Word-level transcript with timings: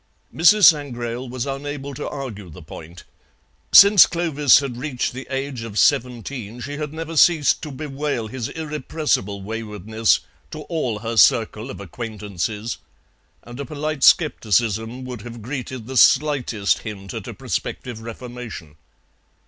Mrs. 0.33 0.63
Sangrail 0.71 1.29
was 1.29 1.45
unable 1.45 1.93
to 1.93 2.09
argue 2.09 2.49
the 2.49 2.63
point; 2.63 3.03
since 3.71 4.07
Clovis 4.07 4.57
had 4.57 4.75
reached 4.77 5.13
the 5.13 5.27
age 5.29 5.61
of 5.61 5.77
seventeen 5.77 6.59
she 6.59 6.77
had 6.77 6.91
never 6.91 7.15
ceased 7.15 7.61
to 7.61 7.71
bewail 7.71 8.25
his 8.25 8.49
irrepressible 8.49 9.43
waywardness 9.43 10.21
to 10.49 10.61
all 10.61 10.97
her 11.05 11.17
circle 11.17 11.69
of 11.69 11.79
acquaintances, 11.79 12.79
and 13.43 13.59
a 13.59 13.63
polite 13.65 14.03
scepticism 14.03 15.03
would 15.05 15.21
have 15.21 15.43
greeted 15.43 15.85
the 15.85 15.97
slightest 15.97 16.79
hint 16.79 17.13
at 17.13 17.27
a 17.27 17.33
prospective 17.35 18.01
reformation. 18.01 18.77